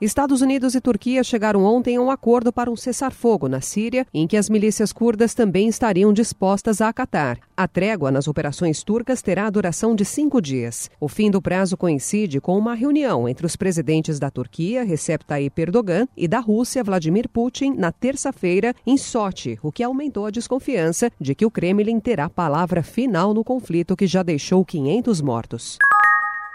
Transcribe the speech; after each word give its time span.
Estados 0.00 0.42
Unidos 0.42 0.76
e 0.76 0.80
Turquia 0.80 1.24
chegaram 1.24 1.64
ontem 1.64 1.96
a 1.96 2.00
um 2.00 2.08
acordo 2.08 2.52
para 2.52 2.70
um 2.70 2.76
cessar-fogo 2.76 3.48
na 3.48 3.60
Síria, 3.60 4.06
em 4.14 4.28
que 4.28 4.36
as 4.36 4.48
milícias 4.48 4.92
curdas 4.92 5.34
também 5.34 5.66
estariam 5.66 6.12
dispostas 6.12 6.80
a 6.80 6.88
acatar. 6.88 7.40
A 7.56 7.66
trégua 7.66 8.08
nas 8.12 8.28
operações 8.28 8.84
turcas 8.84 9.20
terá 9.20 9.50
duração 9.50 9.96
de 9.96 10.04
cinco 10.04 10.40
dias. 10.40 10.88
O 11.00 11.08
fim 11.08 11.32
do 11.32 11.42
prazo 11.42 11.76
coincide 11.76 12.40
com 12.40 12.56
uma 12.56 12.74
reunião 12.74 13.28
entre 13.28 13.44
os 13.44 13.56
presidentes 13.56 14.20
da 14.20 14.30
Turquia, 14.30 14.84
Recep 14.84 15.24
Tayyip 15.24 15.60
Erdogan, 15.60 16.06
e 16.16 16.28
da 16.28 16.38
Rússia, 16.38 16.84
Vladimir 16.84 17.28
Putin, 17.28 17.74
na 17.76 17.90
terça-feira, 17.90 18.72
em 18.86 18.96
Sochi, 18.96 19.58
o 19.60 19.72
que 19.72 19.82
aumentou 19.82 20.26
a 20.26 20.30
desconfiança 20.30 21.10
de 21.20 21.34
que 21.34 21.44
o 21.44 21.50
Kremlin 21.50 21.98
terá 21.98 22.30
palavra 22.30 22.84
final 22.84 23.34
no 23.34 23.42
conflito 23.42 23.96
que 23.96 24.06
já 24.06 24.22
deixou 24.22 24.64
500 24.64 25.20
mortos. 25.20 25.78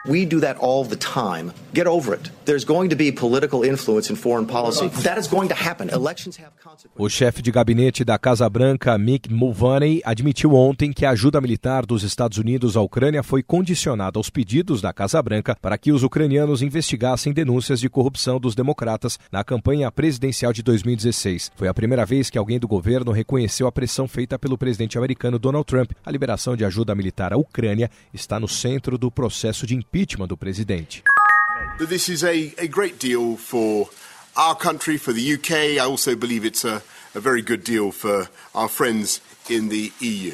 We 0.06 0.26
do 0.26 0.42
that 0.42 0.58
all 0.60 0.84
the 0.84 0.98
time. 0.98 1.54
Get 1.74 1.88
over 1.88 2.14
it. 2.14 2.30
There's 2.44 2.66
going 2.66 2.90
to 2.90 2.96
be 2.96 3.10
political 3.10 3.64
influence 3.64 4.10
in 4.10 4.18
foreign 4.18 4.46
policy. 4.46 4.90
That 5.02 5.18
is 5.18 5.30
going 5.30 5.48
to 5.48 5.56
happen. 5.56 5.90
Elections 5.90 6.38
have 6.40 6.52
consequences. 6.62 6.92
O 6.98 7.08
chefe 7.08 7.42
de 7.42 7.50
gabinete 7.50 8.04
da 8.04 8.18
Casa 8.18 8.50
Branca, 8.50 8.98
Mick 8.98 9.32
Mulvaney, 9.32 10.02
admitiu 10.04 10.56
ontem 10.56 10.92
que 10.92 11.06
a 11.06 11.12
ajuda 11.12 11.40
militar 11.40 11.86
dos 11.86 12.04
Estados 12.04 12.38
Unidos 12.38 12.76
à 12.76 12.82
Ucrânia 12.82 13.24
foi 13.24 13.42
condicionada 13.42 14.20
aos 14.20 14.30
pedidos 14.30 14.82
da 14.82 14.92
Casa 14.92 15.22
Branca 15.22 15.56
para 15.62 15.78
que 15.78 15.94
os 15.94 16.04
ucranianos 16.04 16.62
investigassem 16.62 17.32
denúncias 17.32 17.80
de 17.80 17.88
corrupção 17.88 18.42
dos 18.42 18.56
democratas 18.56 19.18
na 19.32 19.42
campanha 19.42 19.90
presidencial 19.90 20.52
de 20.52 20.62
2016. 20.62 21.50
Foi 21.56 21.70
a 21.70 21.74
primeira 21.74 22.06
vez 22.06 22.30
que 22.30 22.38
alguém 22.38 22.60
do 22.60 22.68
governo 22.68 23.14
reconheceu 23.14 23.68
a 23.68 23.72
pressão 23.72 24.06
feita 24.06 24.38
pelo 24.38 24.58
presidente 24.58 24.98
americano 24.98 25.40
Donald 25.40 25.66
Trump. 25.66 25.92
A 26.06 26.12
liberação 26.12 26.58
de 26.58 26.66
ajuda 26.66 26.94
militar 26.94 27.32
à 27.32 27.38
Ucrânia 27.38 27.90
está 28.14 28.38
no 28.38 28.50
centro 28.50 28.98
do 28.98 29.10
processo 29.10 29.66
de 29.66 29.74
impeachment 29.94 30.30
do 30.30 30.36
presidente. 30.36 31.04
This 31.78 32.10
is 32.10 32.24
a, 32.24 32.54
a 32.58 32.68
great 32.68 33.00
deal 33.00 33.38
for 33.38 33.90
our 34.36 34.56
country, 34.56 34.98
for 34.98 35.14
the 35.14 35.34
UK. 35.36 35.80
I 35.80 35.86
also 35.86 36.16
believe 36.16 36.46
it's 36.46 36.66
a, 36.66 36.82
a 37.14 37.20
very 37.20 37.44
good 37.44 37.64
deal 37.64 37.92
for 37.92 38.28
our 38.56 38.68
friends 38.68 39.22
in 39.50 39.70
the 39.70 39.92
EU. 40.00 40.34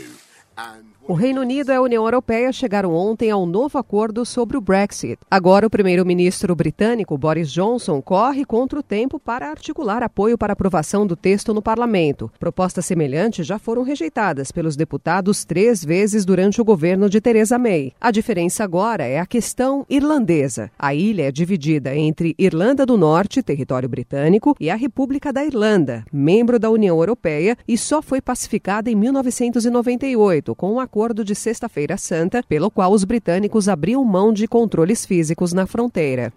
O 1.08 1.14
Reino 1.14 1.42
Unido 1.42 1.72
e 1.72 1.76
a 1.76 1.82
União 1.82 2.06
Europeia 2.06 2.52
chegaram 2.54 2.94
ontem 2.94 3.32
a 3.32 3.38
um 3.38 3.48
novo 3.48 3.80
acordo 3.80 4.24
sobre 4.24 4.56
o 4.56 4.62
Brexit. 4.62 5.18
Agora, 5.32 5.66
o 5.66 5.70
primeiro-ministro 5.70 6.56
britânico 6.56 7.18
Boris 7.18 7.52
Johnson 7.52 8.00
corre 8.00 8.46
contra 8.46 8.78
o 8.78 8.84
tempo 8.84 9.20
para 9.20 9.50
articular 9.50 10.04
apoio 10.04 10.38
para 10.38 10.54
aprovação 10.54 11.08
do 11.08 11.16
texto 11.16 11.52
no 11.52 11.64
parlamento. 11.64 12.32
Propostas 12.40 12.86
semelhantes 12.86 13.48
já 13.48 13.58
foram 13.58 13.82
rejeitadas 13.82 14.52
pelos 14.52 14.76
deputados 14.76 15.44
três 15.44 15.84
vezes 15.84 16.24
durante 16.26 16.62
o 16.62 16.64
governo 16.64 17.10
de 17.10 17.20
Theresa 17.20 17.58
May. 17.58 17.92
A 18.00 18.12
diferença 18.12 18.64
agora 18.64 19.04
é 19.04 19.20
a 19.20 19.26
questão 19.26 19.88
irlandesa. 19.90 20.70
A 20.78 20.94
ilha 20.94 21.24
é 21.24 21.32
dividida 21.32 21.96
entre 21.96 22.36
Irlanda 22.38 22.86
do 22.86 23.00
Norte, 23.00 23.42
território 23.42 23.90
britânico, 23.90 24.56
e 24.60 24.70
a 24.70 24.76
República 24.76 25.34
da 25.34 25.44
Irlanda, 25.44 26.06
membro 26.14 26.60
da 26.60 26.70
União 26.70 27.00
Europeia, 27.00 27.58
e 27.68 27.76
só 27.76 28.00
foi 28.00 28.22
pacificada 28.22 28.92
em 28.92 28.96
1998 28.96 30.49
com 30.56 30.74
um 30.74 30.80
acordo 30.80 31.24
de 31.24 31.36
Sexta-feira 31.36 31.98
Santa, 31.98 32.44
pelo 32.48 32.70
qual 32.70 32.92
os 32.92 33.04
britânicos 33.04 33.68
abriam 33.68 34.04
mão 34.04 34.34
de 34.34 34.48
controles 34.48 35.06
físicos 35.06 35.54
na 35.54 35.66
fronteira. 35.66 36.34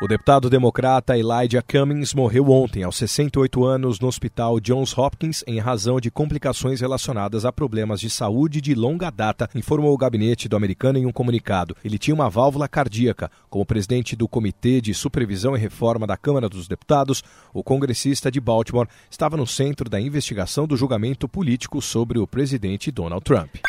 O 0.00 0.06
deputado 0.06 0.48
democrata 0.48 1.18
Elijah 1.18 1.60
Cummings 1.60 2.14
morreu 2.14 2.50
ontem, 2.50 2.84
aos 2.84 2.96
68 2.98 3.64
anos, 3.64 3.98
no 3.98 4.06
hospital 4.06 4.60
Johns 4.60 4.96
Hopkins, 4.96 5.42
em 5.44 5.58
razão 5.58 5.98
de 5.98 6.08
complicações 6.08 6.80
relacionadas 6.80 7.44
a 7.44 7.50
problemas 7.50 7.98
de 7.98 8.08
saúde 8.08 8.60
de 8.60 8.76
longa 8.76 9.10
data, 9.10 9.50
informou 9.56 9.92
o 9.92 9.98
gabinete 9.98 10.48
do 10.48 10.54
americano 10.54 11.00
em 11.00 11.06
um 11.06 11.10
comunicado. 11.10 11.76
Ele 11.84 11.98
tinha 11.98 12.14
uma 12.14 12.30
válvula 12.30 12.68
cardíaca. 12.68 13.28
Como 13.50 13.66
presidente 13.66 14.14
do 14.14 14.28
Comitê 14.28 14.80
de 14.80 14.94
Supervisão 14.94 15.56
e 15.56 15.58
Reforma 15.58 16.06
da 16.06 16.16
Câmara 16.16 16.48
dos 16.48 16.68
Deputados, 16.68 17.24
o 17.52 17.64
congressista 17.64 18.30
de 18.30 18.40
Baltimore 18.40 18.86
estava 19.10 19.36
no 19.36 19.48
centro 19.48 19.90
da 19.90 20.00
investigação 20.00 20.64
do 20.64 20.76
julgamento 20.76 21.28
político 21.28 21.82
sobre 21.82 22.20
o 22.20 22.26
presidente 22.26 22.92
Donald 22.92 23.24
Trump. 23.24 23.56